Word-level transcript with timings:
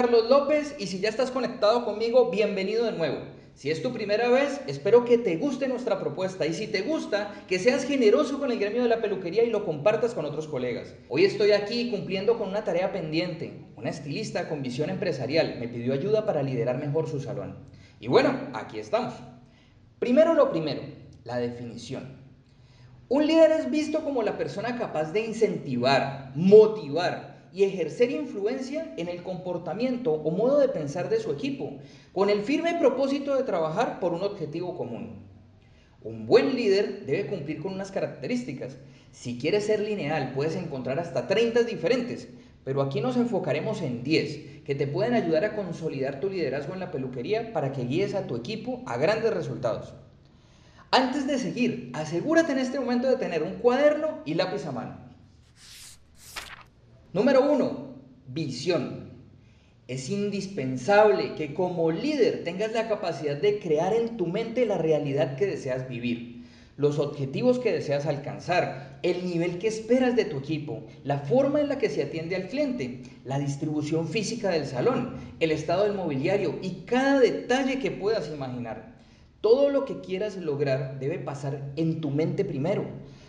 Carlos 0.00 0.30
López 0.30 0.76
y 0.78 0.86
si 0.86 1.00
ya 1.00 1.08
estás 1.08 1.32
conectado 1.32 1.84
conmigo, 1.84 2.30
bienvenido 2.30 2.84
de 2.84 2.92
nuevo. 2.92 3.18
Si 3.54 3.68
es 3.68 3.82
tu 3.82 3.92
primera 3.92 4.28
vez, 4.28 4.60
espero 4.68 5.04
que 5.04 5.18
te 5.18 5.38
guste 5.38 5.66
nuestra 5.66 5.98
propuesta 5.98 6.46
y 6.46 6.54
si 6.54 6.68
te 6.68 6.82
gusta, 6.82 7.34
que 7.48 7.58
seas 7.58 7.84
generoso 7.84 8.38
con 8.38 8.52
el 8.52 8.60
gremio 8.60 8.84
de 8.84 8.88
la 8.88 9.00
peluquería 9.00 9.42
y 9.42 9.50
lo 9.50 9.64
compartas 9.64 10.14
con 10.14 10.24
otros 10.24 10.46
colegas. 10.46 10.94
Hoy 11.08 11.24
estoy 11.24 11.50
aquí 11.50 11.90
cumpliendo 11.90 12.38
con 12.38 12.48
una 12.48 12.62
tarea 12.62 12.92
pendiente. 12.92 13.66
Una 13.74 13.90
estilista 13.90 14.48
con 14.48 14.62
visión 14.62 14.88
empresarial 14.88 15.56
me 15.58 15.66
pidió 15.66 15.94
ayuda 15.94 16.24
para 16.24 16.44
liderar 16.44 16.78
mejor 16.78 17.08
su 17.08 17.18
salón. 17.18 17.56
Y 17.98 18.06
bueno, 18.06 18.38
aquí 18.54 18.78
estamos. 18.78 19.14
Primero 19.98 20.34
lo 20.34 20.52
primero, 20.52 20.82
la 21.24 21.38
definición. 21.38 22.18
Un 23.08 23.26
líder 23.26 23.50
es 23.50 23.68
visto 23.68 24.04
como 24.04 24.22
la 24.22 24.38
persona 24.38 24.78
capaz 24.78 25.10
de 25.10 25.26
incentivar, 25.26 26.30
motivar, 26.36 27.37
y 27.52 27.64
ejercer 27.64 28.10
influencia 28.10 28.92
en 28.96 29.08
el 29.08 29.22
comportamiento 29.22 30.12
o 30.12 30.30
modo 30.30 30.58
de 30.58 30.68
pensar 30.68 31.08
de 31.08 31.20
su 31.20 31.30
equipo, 31.32 31.78
con 32.12 32.30
el 32.30 32.42
firme 32.42 32.76
propósito 32.78 33.36
de 33.36 33.44
trabajar 33.44 34.00
por 34.00 34.12
un 34.12 34.22
objetivo 34.22 34.76
común. 34.76 35.26
Un 36.02 36.26
buen 36.26 36.54
líder 36.54 37.06
debe 37.06 37.26
cumplir 37.26 37.60
con 37.60 37.72
unas 37.72 37.90
características. 37.90 38.76
Si 39.10 39.38
quieres 39.38 39.66
ser 39.66 39.80
lineal, 39.80 40.32
puedes 40.34 40.54
encontrar 40.54 40.98
hasta 41.00 41.26
30 41.26 41.64
diferentes, 41.64 42.28
pero 42.64 42.82
aquí 42.82 43.00
nos 43.00 43.16
enfocaremos 43.16 43.82
en 43.82 44.04
10 44.04 44.62
que 44.64 44.74
te 44.74 44.86
pueden 44.86 45.14
ayudar 45.14 45.44
a 45.44 45.56
consolidar 45.56 46.20
tu 46.20 46.30
liderazgo 46.30 46.74
en 46.74 46.80
la 46.80 46.90
peluquería 46.90 47.52
para 47.52 47.72
que 47.72 47.84
guíes 47.84 48.14
a 48.14 48.26
tu 48.26 48.36
equipo 48.36 48.82
a 48.86 48.96
grandes 48.96 49.32
resultados. 49.32 49.94
Antes 50.90 51.26
de 51.26 51.38
seguir, 51.38 51.90
asegúrate 51.94 52.52
en 52.52 52.58
este 52.58 52.78
momento 52.78 53.08
de 53.08 53.16
tener 53.16 53.42
un 53.42 53.54
cuaderno 53.54 54.20
y 54.24 54.34
lápiz 54.34 54.64
a 54.66 54.72
mano. 54.72 55.07
Número 57.14 57.50
uno, 57.50 57.94
visión. 58.26 59.08
Es 59.86 60.10
indispensable 60.10 61.34
que 61.36 61.54
como 61.54 61.90
líder 61.90 62.44
tengas 62.44 62.72
la 62.72 62.86
capacidad 62.86 63.34
de 63.38 63.58
crear 63.60 63.94
en 63.94 64.18
tu 64.18 64.26
mente 64.26 64.66
la 64.66 64.76
realidad 64.76 65.36
que 65.36 65.46
deseas 65.46 65.88
vivir, 65.88 66.44
los 66.76 66.98
objetivos 66.98 67.60
que 67.60 67.72
deseas 67.72 68.04
alcanzar, 68.04 69.00
el 69.02 69.24
nivel 69.24 69.56
que 69.56 69.68
esperas 69.68 70.16
de 70.16 70.26
tu 70.26 70.36
equipo, 70.36 70.84
la 71.02 71.20
forma 71.20 71.62
en 71.62 71.70
la 71.70 71.78
que 71.78 71.88
se 71.88 72.02
atiende 72.02 72.36
al 72.36 72.48
cliente, 72.48 73.00
la 73.24 73.38
distribución 73.38 74.06
física 74.06 74.50
del 74.50 74.66
salón, 74.66 75.14
el 75.40 75.50
estado 75.50 75.84
del 75.84 75.94
mobiliario 75.94 76.58
y 76.60 76.82
cada 76.84 77.20
detalle 77.20 77.78
que 77.78 77.90
puedas 77.90 78.28
imaginar. 78.28 78.98
Todo 79.40 79.70
lo 79.70 79.86
que 79.86 80.02
quieras 80.02 80.36
lograr 80.36 80.98
debe 81.00 81.18
pasar 81.18 81.72
en 81.76 82.02
tu 82.02 82.10
mente 82.10 82.44
primero. 82.44 82.84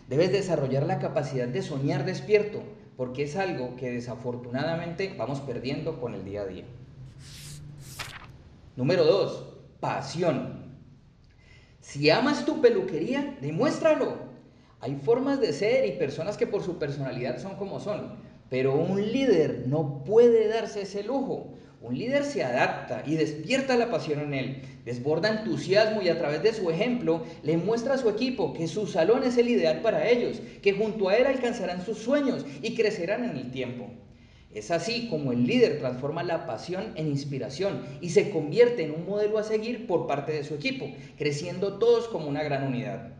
Debes 0.09 0.33
desarrollar 0.33 0.85
la 0.85 0.99
capacidad 0.99 1.47
de 1.47 1.61
soñar 1.61 2.03
despierto, 2.03 2.61
porque 2.99 3.23
es 3.23 3.37
algo 3.37 3.77
que 3.77 3.91
desafortunadamente 3.91 5.15
vamos 5.17 5.39
perdiendo 5.39 6.01
con 6.01 6.15
el 6.15 6.25
día 6.25 6.41
a 6.41 6.45
día. 6.47 6.65
Número 8.75 9.05
2. 9.05 9.45
Pasión. 9.79 10.75
Si 11.79 12.09
amas 12.09 12.45
tu 12.45 12.59
peluquería, 12.59 13.37
demuéstralo. 13.39 14.17
Hay 14.81 14.97
formas 14.97 15.39
de 15.39 15.53
ser 15.53 15.85
y 15.85 15.97
personas 15.97 16.35
que 16.35 16.45
por 16.45 16.61
su 16.61 16.77
personalidad 16.77 17.39
son 17.39 17.55
como 17.55 17.79
son, 17.79 18.15
pero 18.49 18.75
un 18.75 19.01
líder 19.01 19.63
no 19.67 20.03
puede 20.03 20.49
darse 20.49 20.81
ese 20.81 21.01
lujo. 21.01 21.53
Un 21.81 21.97
líder 21.97 22.25
se 22.25 22.43
adapta 22.43 23.03
y 23.05 23.15
despierta 23.15 23.77
la 23.77 23.89
pasión 23.89 24.19
en 24.19 24.33
él, 24.33 24.61
desborda 24.83 25.29
entusiasmo 25.29 26.01
y 26.01 26.09
a 26.09 26.17
través 26.17 26.43
de 26.43 26.53
su 26.53 26.69
ejemplo 26.69 27.23
le 27.41 27.55
muestra 27.55 27.93
a 27.93 27.97
su 27.97 28.09
equipo 28.09 28.53
que 28.53 28.67
su 28.67 28.85
salón 28.85 29.23
es 29.23 29.37
el 29.37 29.47
ideal 29.47 29.81
para 29.81 30.09
ellos, 30.09 30.41
que 30.61 30.73
junto 30.73 31.07
a 31.07 31.15
él 31.15 31.25
alcanzarán 31.25 31.85
sus 31.85 31.99
sueños 31.99 32.45
y 32.61 32.75
crecerán 32.75 33.23
en 33.23 33.37
el 33.37 33.51
tiempo. 33.51 33.89
Es 34.51 34.71
así 34.71 35.07
como 35.09 35.31
el 35.31 35.45
líder 35.45 35.79
transforma 35.79 36.23
la 36.23 36.45
pasión 36.45 36.91
en 36.95 37.07
inspiración 37.07 37.81
y 38.01 38.09
se 38.09 38.29
convierte 38.31 38.83
en 38.83 38.91
un 38.91 39.05
modelo 39.05 39.37
a 39.37 39.43
seguir 39.43 39.87
por 39.87 40.05
parte 40.05 40.33
de 40.33 40.43
su 40.43 40.55
equipo, 40.55 40.89
creciendo 41.17 41.77
todos 41.77 42.09
como 42.09 42.27
una 42.27 42.43
gran 42.43 42.67
unidad. 42.67 43.13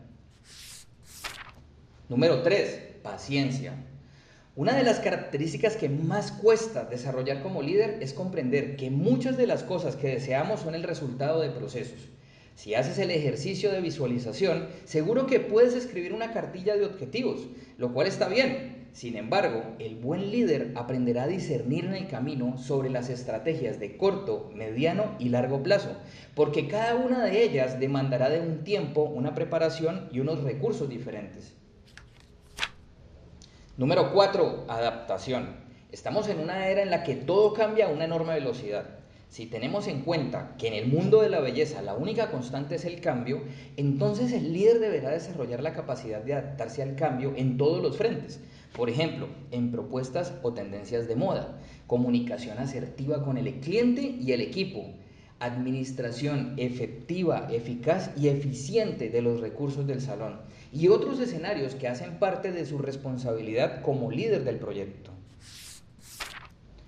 Número 2.08 2.42
3. 2.42 2.98
Paciencia. 3.02 3.74
Una 4.60 4.74
de 4.74 4.82
las 4.82 5.00
características 5.00 5.74
que 5.74 5.88
más 5.88 6.32
cuesta 6.32 6.84
desarrollar 6.84 7.42
como 7.42 7.62
líder 7.62 7.96
es 8.02 8.12
comprender 8.12 8.76
que 8.76 8.90
muchas 8.90 9.38
de 9.38 9.46
las 9.46 9.62
cosas 9.62 9.96
que 9.96 10.08
deseamos 10.08 10.60
son 10.60 10.74
el 10.74 10.82
resultado 10.82 11.40
de 11.40 11.48
procesos. 11.48 12.10
Si 12.56 12.74
haces 12.74 12.98
el 12.98 13.10
ejercicio 13.10 13.72
de 13.72 13.80
visualización, 13.80 14.68
seguro 14.84 15.26
que 15.26 15.40
puedes 15.40 15.72
escribir 15.72 16.12
una 16.12 16.34
cartilla 16.34 16.76
de 16.76 16.84
objetivos, 16.84 17.48
lo 17.78 17.94
cual 17.94 18.06
está 18.06 18.28
bien. 18.28 18.88
Sin 18.92 19.16
embargo, 19.16 19.62
el 19.78 19.96
buen 19.96 20.30
líder 20.30 20.72
aprenderá 20.74 21.22
a 21.22 21.28
discernir 21.28 21.86
en 21.86 21.94
el 21.94 22.08
camino 22.08 22.58
sobre 22.58 22.90
las 22.90 23.08
estrategias 23.08 23.80
de 23.80 23.96
corto, 23.96 24.50
mediano 24.54 25.16
y 25.18 25.30
largo 25.30 25.62
plazo, 25.62 25.96
porque 26.34 26.68
cada 26.68 26.96
una 26.96 27.24
de 27.24 27.44
ellas 27.44 27.80
demandará 27.80 28.28
de 28.28 28.40
un 28.40 28.62
tiempo, 28.62 29.04
una 29.04 29.34
preparación 29.34 30.10
y 30.12 30.20
unos 30.20 30.42
recursos 30.42 30.90
diferentes. 30.90 31.54
Número 33.80 34.12
4. 34.12 34.66
Adaptación. 34.68 35.56
Estamos 35.90 36.28
en 36.28 36.38
una 36.38 36.68
era 36.68 36.82
en 36.82 36.90
la 36.90 37.02
que 37.02 37.14
todo 37.14 37.54
cambia 37.54 37.86
a 37.86 37.88
una 37.88 38.04
enorme 38.04 38.34
velocidad. 38.34 38.84
Si 39.30 39.46
tenemos 39.46 39.88
en 39.88 40.02
cuenta 40.02 40.54
que 40.58 40.68
en 40.68 40.74
el 40.74 40.88
mundo 40.88 41.22
de 41.22 41.30
la 41.30 41.40
belleza 41.40 41.80
la 41.80 41.94
única 41.94 42.30
constante 42.30 42.74
es 42.74 42.84
el 42.84 43.00
cambio, 43.00 43.40
entonces 43.78 44.34
el 44.34 44.52
líder 44.52 44.80
deberá 44.80 45.08
desarrollar 45.08 45.62
la 45.62 45.72
capacidad 45.72 46.20
de 46.22 46.34
adaptarse 46.34 46.82
al 46.82 46.94
cambio 46.94 47.32
en 47.34 47.56
todos 47.56 47.82
los 47.82 47.96
frentes. 47.96 48.40
Por 48.76 48.90
ejemplo, 48.90 49.28
en 49.50 49.72
propuestas 49.72 50.34
o 50.42 50.52
tendencias 50.52 51.08
de 51.08 51.16
moda, 51.16 51.58
comunicación 51.86 52.58
asertiva 52.58 53.24
con 53.24 53.38
el 53.38 53.60
cliente 53.60 54.02
y 54.02 54.32
el 54.32 54.42
equipo, 54.42 54.84
administración 55.40 56.54
efectiva, 56.58 57.48
eficaz 57.50 58.10
y 58.16 58.28
eficiente 58.28 59.08
de 59.08 59.22
los 59.22 59.40
recursos 59.40 59.86
del 59.86 60.00
salón 60.00 60.40
y 60.72 60.88
otros 60.88 61.18
escenarios 61.18 61.74
que 61.74 61.88
hacen 61.88 62.18
parte 62.18 62.52
de 62.52 62.64
su 62.66 62.78
responsabilidad 62.78 63.82
como 63.82 64.10
líder 64.10 64.44
del 64.44 64.56
proyecto. 64.56 65.10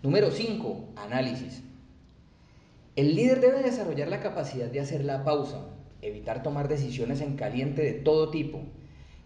Número 0.02 0.30
5. 0.30 0.92
Análisis. 0.96 1.62
El 2.94 3.16
líder 3.16 3.40
debe 3.40 3.62
desarrollar 3.62 4.08
la 4.08 4.20
capacidad 4.20 4.66
de 4.66 4.80
hacer 4.80 5.04
la 5.04 5.24
pausa, 5.24 5.64
evitar 6.02 6.42
tomar 6.42 6.68
decisiones 6.68 7.20
en 7.20 7.36
caliente 7.36 7.82
de 7.82 7.94
todo 7.94 8.30
tipo, 8.30 8.60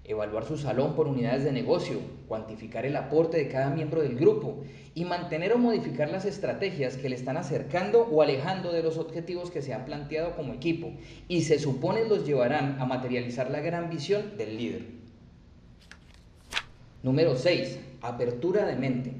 evaluar 0.08 0.44
su 0.44 0.56
salón 0.56 0.94
por 0.94 1.08
unidades 1.08 1.44
de 1.44 1.52
negocio, 1.52 1.98
cuantificar 2.28 2.86
el 2.86 2.96
aporte 2.96 3.36
de 3.36 3.48
cada 3.48 3.70
miembro 3.70 4.02
del 4.02 4.16
grupo 4.16 4.62
y 4.94 5.04
mantener 5.04 5.52
o 5.52 5.58
modificar 5.58 6.10
las 6.10 6.24
estrategias 6.24 6.96
que 6.96 7.08
le 7.08 7.16
están 7.16 7.36
acercando 7.36 8.02
o 8.02 8.22
alejando 8.22 8.72
de 8.72 8.82
los 8.82 8.98
objetivos 8.98 9.50
que 9.50 9.62
se 9.62 9.74
han 9.74 9.84
planteado 9.84 10.36
como 10.36 10.54
equipo 10.54 10.92
y 11.28 11.42
se 11.42 11.58
supone 11.58 12.04
los 12.04 12.26
llevarán 12.26 12.80
a 12.80 12.86
materializar 12.86 13.50
la 13.50 13.60
gran 13.60 13.90
visión 13.90 14.36
del 14.36 14.56
líder. 14.56 14.82
Número 17.02 17.36
6. 17.36 17.78
Apertura 18.02 18.64
de 18.66 18.76
mente. 18.76 19.12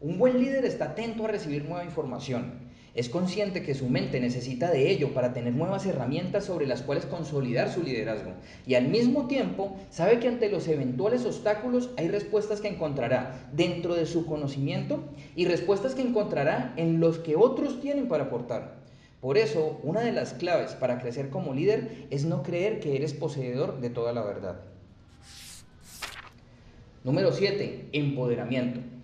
Un 0.00 0.18
buen 0.18 0.38
líder 0.38 0.64
está 0.64 0.86
atento 0.86 1.24
a 1.24 1.28
recibir 1.28 1.64
nueva 1.64 1.84
información, 1.84 2.65
es 2.96 3.10
consciente 3.10 3.62
que 3.62 3.74
su 3.74 3.88
mente 3.88 4.20
necesita 4.20 4.70
de 4.70 4.90
ello 4.90 5.12
para 5.12 5.34
tener 5.34 5.52
nuevas 5.52 5.84
herramientas 5.84 6.46
sobre 6.46 6.66
las 6.66 6.80
cuales 6.80 7.04
consolidar 7.04 7.70
su 7.70 7.82
liderazgo. 7.82 8.32
Y 8.66 8.74
al 8.74 8.88
mismo 8.88 9.26
tiempo 9.26 9.76
sabe 9.90 10.18
que 10.18 10.28
ante 10.28 10.48
los 10.48 10.66
eventuales 10.66 11.26
obstáculos 11.26 11.90
hay 11.98 12.08
respuestas 12.08 12.62
que 12.62 12.68
encontrará 12.68 13.48
dentro 13.52 13.94
de 13.94 14.06
su 14.06 14.24
conocimiento 14.24 15.04
y 15.36 15.44
respuestas 15.44 15.94
que 15.94 16.00
encontrará 16.00 16.72
en 16.78 16.98
los 16.98 17.18
que 17.18 17.36
otros 17.36 17.82
tienen 17.82 18.08
para 18.08 18.24
aportar. 18.24 18.76
Por 19.20 19.36
eso, 19.36 19.78
una 19.82 20.00
de 20.00 20.12
las 20.12 20.32
claves 20.32 20.72
para 20.72 20.98
crecer 20.98 21.28
como 21.28 21.52
líder 21.52 22.06
es 22.10 22.24
no 22.24 22.42
creer 22.42 22.80
que 22.80 22.96
eres 22.96 23.12
poseedor 23.12 23.80
de 23.80 23.90
toda 23.90 24.14
la 24.14 24.22
verdad. 24.22 24.60
Número 27.04 27.30
7. 27.30 27.90
Empoderamiento. 27.92 28.95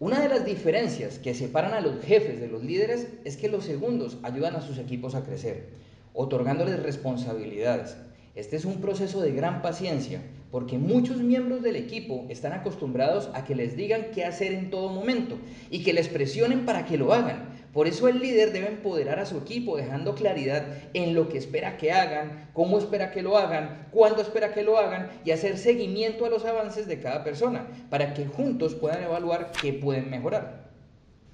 Una 0.00 0.20
de 0.20 0.28
las 0.28 0.44
diferencias 0.44 1.18
que 1.18 1.34
separan 1.34 1.74
a 1.74 1.80
los 1.80 2.04
jefes 2.04 2.38
de 2.40 2.46
los 2.46 2.62
líderes 2.62 3.08
es 3.24 3.36
que 3.36 3.48
los 3.48 3.64
segundos 3.64 4.16
ayudan 4.22 4.54
a 4.54 4.60
sus 4.60 4.78
equipos 4.78 5.16
a 5.16 5.24
crecer, 5.24 5.70
otorgándoles 6.14 6.80
responsabilidades. 6.80 7.96
Este 8.36 8.54
es 8.54 8.64
un 8.64 8.80
proceso 8.80 9.20
de 9.20 9.32
gran 9.32 9.60
paciencia, 9.60 10.22
porque 10.52 10.78
muchos 10.78 11.16
miembros 11.16 11.62
del 11.62 11.74
equipo 11.74 12.26
están 12.28 12.52
acostumbrados 12.52 13.28
a 13.34 13.44
que 13.44 13.56
les 13.56 13.76
digan 13.76 14.12
qué 14.14 14.24
hacer 14.24 14.52
en 14.52 14.70
todo 14.70 14.88
momento 14.90 15.36
y 15.68 15.82
que 15.82 15.92
les 15.92 16.06
presionen 16.06 16.64
para 16.64 16.86
que 16.86 16.96
lo 16.96 17.12
hagan, 17.12 17.57
por 17.78 17.86
eso 17.86 18.08
el 18.08 18.18
líder 18.18 18.50
debe 18.50 18.66
empoderar 18.66 19.20
a 19.20 19.24
su 19.24 19.38
equipo 19.38 19.76
dejando 19.76 20.16
claridad 20.16 20.66
en 20.94 21.14
lo 21.14 21.28
que 21.28 21.38
espera 21.38 21.76
que 21.76 21.92
hagan, 21.92 22.50
cómo 22.52 22.76
espera 22.76 23.12
que 23.12 23.22
lo 23.22 23.38
hagan, 23.38 23.86
cuándo 23.92 24.20
espera 24.20 24.52
que 24.52 24.64
lo 24.64 24.78
hagan 24.78 25.12
y 25.24 25.30
hacer 25.30 25.56
seguimiento 25.56 26.26
a 26.26 26.28
los 26.28 26.44
avances 26.44 26.88
de 26.88 26.98
cada 26.98 27.22
persona 27.22 27.68
para 27.88 28.14
que 28.14 28.26
juntos 28.26 28.74
puedan 28.74 29.04
evaluar 29.04 29.52
qué 29.62 29.72
pueden 29.72 30.10
mejorar. 30.10 30.72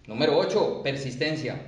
Número 0.06 0.37
8. 0.37 0.82
Persistencia. 0.85 1.62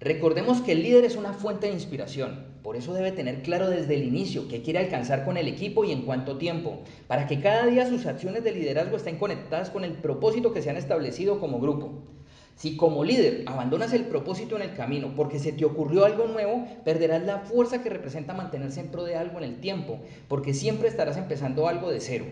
Recordemos 0.00 0.62
que 0.62 0.72
el 0.72 0.82
líder 0.82 1.04
es 1.04 1.16
una 1.16 1.34
fuente 1.34 1.66
de 1.66 1.74
inspiración, 1.74 2.56
por 2.62 2.76
eso 2.76 2.94
debe 2.94 3.12
tener 3.12 3.42
claro 3.42 3.68
desde 3.68 3.96
el 3.96 4.04
inicio 4.04 4.48
qué 4.48 4.62
quiere 4.62 4.78
alcanzar 4.78 5.26
con 5.26 5.36
el 5.36 5.46
equipo 5.46 5.84
y 5.84 5.92
en 5.92 6.06
cuánto 6.06 6.38
tiempo, 6.38 6.80
para 7.06 7.26
que 7.26 7.42
cada 7.42 7.66
día 7.66 7.86
sus 7.86 8.06
acciones 8.06 8.44
de 8.44 8.52
liderazgo 8.52 8.96
estén 8.96 9.18
conectadas 9.18 9.68
con 9.68 9.84
el 9.84 9.92
propósito 9.92 10.54
que 10.54 10.62
se 10.62 10.70
han 10.70 10.78
establecido 10.78 11.38
como 11.38 11.60
grupo. 11.60 12.15
Si 12.56 12.74
como 12.78 13.04
líder 13.04 13.42
abandonas 13.44 13.92
el 13.92 14.06
propósito 14.06 14.56
en 14.56 14.62
el 14.62 14.74
camino 14.74 15.12
porque 15.14 15.38
se 15.38 15.52
te 15.52 15.66
ocurrió 15.66 16.06
algo 16.06 16.26
nuevo, 16.26 16.66
perderás 16.86 17.22
la 17.22 17.40
fuerza 17.40 17.82
que 17.82 17.90
representa 17.90 18.32
mantenerse 18.32 18.80
en 18.80 18.88
pro 18.88 19.04
de 19.04 19.14
algo 19.14 19.36
en 19.36 19.44
el 19.44 19.60
tiempo, 19.60 20.00
porque 20.26 20.54
siempre 20.54 20.88
estarás 20.88 21.18
empezando 21.18 21.68
algo 21.68 21.90
de 21.90 22.00
cero. 22.00 22.24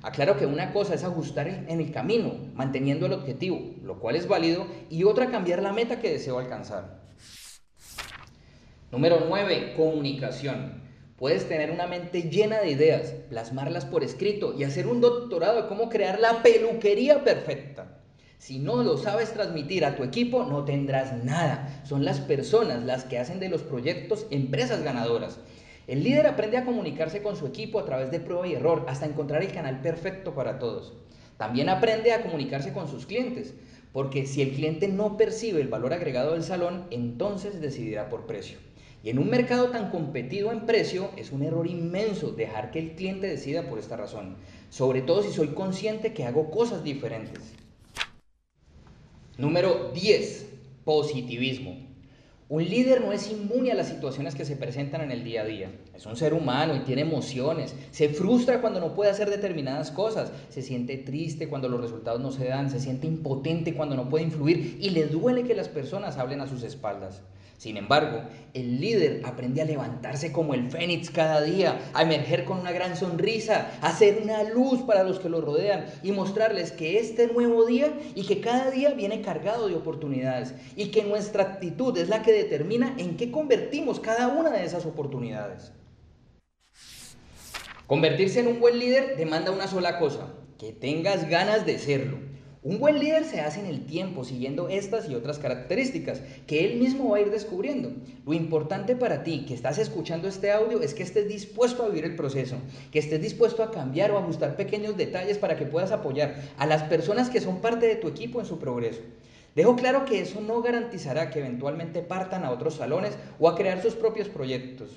Aclaro 0.00 0.38
que 0.38 0.46
una 0.46 0.72
cosa 0.72 0.94
es 0.94 1.04
ajustar 1.04 1.48
en 1.48 1.80
el 1.80 1.92
camino, 1.92 2.32
manteniendo 2.54 3.04
el 3.04 3.12
objetivo, 3.12 3.60
lo 3.82 3.98
cual 3.98 4.16
es 4.16 4.26
válido, 4.26 4.66
y 4.88 5.04
otra 5.04 5.30
cambiar 5.30 5.62
la 5.62 5.74
meta 5.74 6.00
que 6.00 6.12
deseo 6.12 6.38
alcanzar. 6.38 7.02
Número 8.90 9.22
9. 9.28 9.74
Comunicación. 9.76 10.82
Puedes 11.18 11.46
tener 11.46 11.72
una 11.72 11.86
mente 11.86 12.30
llena 12.30 12.60
de 12.60 12.70
ideas, 12.70 13.10
plasmarlas 13.28 13.84
por 13.84 14.02
escrito 14.02 14.54
y 14.56 14.64
hacer 14.64 14.86
un 14.86 15.02
doctorado 15.02 15.60
de 15.60 15.68
cómo 15.68 15.90
crear 15.90 16.20
la 16.20 16.42
peluquería 16.42 17.22
perfecta. 17.22 17.97
Si 18.38 18.60
no 18.60 18.84
lo 18.84 18.96
sabes 18.96 19.32
transmitir 19.32 19.84
a 19.84 19.96
tu 19.96 20.04
equipo, 20.04 20.44
no 20.44 20.64
tendrás 20.64 21.24
nada. 21.24 21.82
Son 21.84 22.04
las 22.04 22.20
personas 22.20 22.84
las 22.84 23.04
que 23.04 23.18
hacen 23.18 23.40
de 23.40 23.48
los 23.48 23.62
proyectos 23.62 24.26
empresas 24.30 24.84
ganadoras. 24.84 25.40
El 25.88 26.04
líder 26.04 26.28
aprende 26.28 26.56
a 26.56 26.64
comunicarse 26.64 27.20
con 27.20 27.34
su 27.34 27.46
equipo 27.46 27.80
a 27.80 27.84
través 27.84 28.12
de 28.12 28.20
prueba 28.20 28.46
y 28.46 28.54
error 28.54 28.86
hasta 28.88 29.06
encontrar 29.06 29.42
el 29.42 29.52
canal 29.52 29.80
perfecto 29.80 30.34
para 30.34 30.60
todos. 30.60 30.94
También 31.36 31.68
aprende 31.68 32.12
a 32.12 32.22
comunicarse 32.22 32.72
con 32.72 32.88
sus 32.88 33.06
clientes, 33.06 33.54
porque 33.92 34.24
si 34.24 34.40
el 34.40 34.52
cliente 34.52 34.86
no 34.86 35.16
percibe 35.16 35.60
el 35.60 35.68
valor 35.68 35.92
agregado 35.92 36.34
del 36.34 36.44
salón, 36.44 36.86
entonces 36.90 37.60
decidirá 37.60 38.08
por 38.08 38.26
precio. 38.26 38.58
Y 39.02 39.10
en 39.10 39.18
un 39.18 39.30
mercado 39.30 39.70
tan 39.70 39.90
competido 39.90 40.52
en 40.52 40.64
precio, 40.64 41.10
es 41.16 41.32
un 41.32 41.42
error 41.42 41.66
inmenso 41.66 42.30
dejar 42.30 42.70
que 42.70 42.78
el 42.78 42.92
cliente 42.92 43.26
decida 43.26 43.68
por 43.68 43.80
esta 43.80 43.96
razón, 43.96 44.36
sobre 44.70 45.02
todo 45.02 45.22
si 45.22 45.32
soy 45.32 45.48
consciente 45.48 46.12
que 46.12 46.24
hago 46.24 46.50
cosas 46.50 46.84
diferentes. 46.84 47.54
Número 49.38 49.92
10. 49.94 50.46
Positivismo. 50.84 51.76
Un 52.48 52.64
líder 52.64 53.02
no 53.02 53.12
es 53.12 53.30
inmune 53.30 53.70
a 53.70 53.76
las 53.76 53.86
situaciones 53.86 54.34
que 54.34 54.44
se 54.44 54.56
presentan 54.56 55.00
en 55.00 55.12
el 55.12 55.22
día 55.22 55.42
a 55.42 55.44
día. 55.44 55.70
Es 55.94 56.06
un 56.06 56.16
ser 56.16 56.34
humano 56.34 56.74
y 56.74 56.80
tiene 56.80 57.02
emociones. 57.02 57.72
Se 57.92 58.08
frustra 58.08 58.60
cuando 58.60 58.80
no 58.80 58.96
puede 58.96 59.12
hacer 59.12 59.30
determinadas 59.30 59.92
cosas. 59.92 60.32
Se 60.48 60.60
siente 60.60 60.96
triste 60.96 61.48
cuando 61.48 61.68
los 61.68 61.80
resultados 61.80 62.20
no 62.20 62.32
se 62.32 62.46
dan. 62.46 62.68
Se 62.68 62.80
siente 62.80 63.06
impotente 63.06 63.74
cuando 63.74 63.94
no 63.94 64.08
puede 64.08 64.24
influir. 64.24 64.76
Y 64.80 64.90
le 64.90 65.06
duele 65.06 65.44
que 65.44 65.54
las 65.54 65.68
personas 65.68 66.18
hablen 66.18 66.40
a 66.40 66.48
sus 66.48 66.64
espaldas. 66.64 67.22
Sin 67.58 67.76
embargo, 67.76 68.22
el 68.54 68.80
líder 68.80 69.22
aprende 69.24 69.60
a 69.60 69.64
levantarse 69.64 70.30
como 70.30 70.54
el 70.54 70.70
fénix 70.70 71.10
cada 71.10 71.42
día, 71.42 71.90
a 71.92 72.04
emerger 72.04 72.44
con 72.44 72.60
una 72.60 72.70
gran 72.70 72.96
sonrisa, 72.96 73.72
a 73.80 73.92
ser 73.92 74.20
una 74.22 74.44
luz 74.44 74.82
para 74.82 75.02
los 75.02 75.18
que 75.18 75.28
lo 75.28 75.40
rodean 75.40 75.86
y 76.04 76.12
mostrarles 76.12 76.70
que 76.70 77.00
este 77.00 77.26
nuevo 77.26 77.66
día 77.66 77.92
y 78.14 78.24
que 78.26 78.40
cada 78.40 78.70
día 78.70 78.90
viene 78.90 79.22
cargado 79.22 79.66
de 79.66 79.74
oportunidades 79.74 80.54
y 80.76 80.92
que 80.92 81.02
nuestra 81.02 81.42
actitud 81.42 81.98
es 81.98 82.08
la 82.08 82.22
que 82.22 82.30
determina 82.32 82.94
en 82.96 83.16
qué 83.16 83.32
convertimos 83.32 83.98
cada 83.98 84.28
una 84.28 84.50
de 84.50 84.64
esas 84.64 84.86
oportunidades. 84.86 85.72
Convertirse 87.88 88.38
en 88.38 88.46
un 88.46 88.60
buen 88.60 88.78
líder 88.78 89.16
demanda 89.16 89.50
una 89.50 89.66
sola 89.66 89.98
cosa, 89.98 90.32
que 90.58 90.72
tengas 90.72 91.28
ganas 91.28 91.66
de 91.66 91.78
serlo. 91.80 92.18
Un 92.68 92.80
buen 92.80 92.98
líder 92.98 93.24
se 93.24 93.40
hace 93.40 93.60
en 93.60 93.66
el 93.66 93.86
tiempo, 93.86 94.24
siguiendo 94.24 94.68
estas 94.68 95.08
y 95.08 95.14
otras 95.14 95.38
características 95.38 96.20
que 96.46 96.66
él 96.66 96.78
mismo 96.78 97.08
va 97.08 97.16
a 97.16 97.20
ir 97.22 97.30
descubriendo. 97.30 97.92
Lo 98.26 98.34
importante 98.34 98.94
para 98.94 99.24
ti 99.24 99.46
que 99.48 99.54
estás 99.54 99.78
escuchando 99.78 100.28
este 100.28 100.52
audio 100.52 100.82
es 100.82 100.92
que 100.92 101.02
estés 101.02 101.26
dispuesto 101.26 101.82
a 101.82 101.88
vivir 101.88 102.04
el 102.04 102.14
proceso, 102.14 102.56
que 102.92 102.98
estés 102.98 103.22
dispuesto 103.22 103.62
a 103.62 103.70
cambiar 103.70 104.10
o 104.10 104.18
ajustar 104.18 104.54
pequeños 104.54 104.98
detalles 104.98 105.38
para 105.38 105.56
que 105.56 105.64
puedas 105.64 105.92
apoyar 105.92 106.42
a 106.58 106.66
las 106.66 106.82
personas 106.82 107.30
que 107.30 107.40
son 107.40 107.62
parte 107.62 107.86
de 107.86 107.96
tu 107.96 108.06
equipo 108.06 108.38
en 108.38 108.44
su 108.44 108.58
progreso. 108.58 109.00
Dejo 109.54 109.74
claro 109.74 110.04
que 110.04 110.20
eso 110.20 110.42
no 110.42 110.60
garantizará 110.60 111.30
que 111.30 111.38
eventualmente 111.38 112.02
partan 112.02 112.44
a 112.44 112.50
otros 112.50 112.74
salones 112.74 113.16
o 113.40 113.48
a 113.48 113.56
crear 113.56 113.80
sus 113.80 113.94
propios 113.94 114.28
proyectos. 114.28 114.90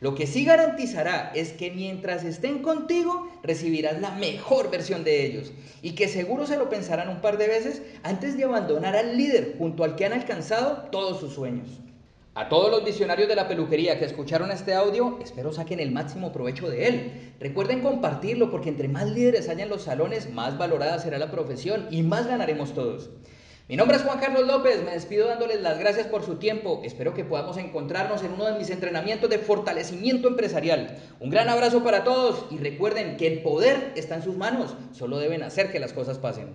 Lo 0.00 0.14
que 0.14 0.26
sí 0.26 0.44
garantizará 0.44 1.32
es 1.34 1.52
que 1.52 1.70
mientras 1.70 2.24
estén 2.24 2.60
contigo 2.60 3.28
recibirás 3.42 4.00
la 4.00 4.10
mejor 4.10 4.70
versión 4.70 5.04
de 5.04 5.24
ellos 5.24 5.52
y 5.80 5.92
que 5.92 6.08
seguro 6.08 6.46
se 6.46 6.58
lo 6.58 6.68
pensarán 6.68 7.08
un 7.08 7.22
par 7.22 7.38
de 7.38 7.48
veces 7.48 7.82
antes 8.02 8.36
de 8.36 8.44
abandonar 8.44 8.94
al 8.94 9.16
líder 9.16 9.54
junto 9.58 9.84
al 9.84 9.96
que 9.96 10.04
han 10.04 10.12
alcanzado 10.12 10.88
todos 10.90 11.20
sus 11.20 11.32
sueños. 11.32 11.80
A 12.34 12.50
todos 12.50 12.70
los 12.70 12.84
visionarios 12.84 13.28
de 13.28 13.34
la 13.34 13.48
peluquería 13.48 13.98
que 13.98 14.04
escucharon 14.04 14.50
este 14.50 14.74
audio, 14.74 15.18
espero 15.22 15.54
saquen 15.54 15.80
el 15.80 15.90
máximo 15.90 16.32
provecho 16.32 16.68
de 16.68 16.86
él. 16.86 17.32
Recuerden 17.40 17.80
compartirlo 17.80 18.50
porque 18.50 18.68
entre 18.68 18.88
más 18.88 19.06
líderes 19.06 19.48
haya 19.48 19.64
en 19.64 19.70
los 19.70 19.84
salones, 19.84 20.30
más 20.34 20.58
valorada 20.58 20.98
será 20.98 21.16
la 21.18 21.30
profesión 21.30 21.86
y 21.90 22.02
más 22.02 22.26
ganaremos 22.26 22.74
todos. 22.74 23.08
Mi 23.68 23.74
nombre 23.74 23.96
es 23.96 24.04
Juan 24.04 24.20
Carlos 24.20 24.46
López, 24.46 24.84
me 24.84 24.92
despido 24.92 25.26
dándoles 25.26 25.60
las 25.60 25.80
gracias 25.80 26.06
por 26.06 26.24
su 26.24 26.36
tiempo. 26.36 26.82
Espero 26.84 27.14
que 27.14 27.24
podamos 27.24 27.56
encontrarnos 27.56 28.22
en 28.22 28.34
uno 28.34 28.44
de 28.44 28.56
mis 28.56 28.70
entrenamientos 28.70 29.28
de 29.28 29.40
fortalecimiento 29.40 30.28
empresarial. 30.28 30.96
Un 31.18 31.30
gran 31.30 31.48
abrazo 31.48 31.82
para 31.82 32.04
todos 32.04 32.46
y 32.52 32.58
recuerden 32.58 33.16
que 33.16 33.26
el 33.26 33.42
poder 33.42 33.92
está 33.96 34.14
en 34.14 34.22
sus 34.22 34.36
manos, 34.36 34.76
solo 34.92 35.18
deben 35.18 35.42
hacer 35.42 35.72
que 35.72 35.80
las 35.80 35.92
cosas 35.92 36.18
pasen. 36.18 36.54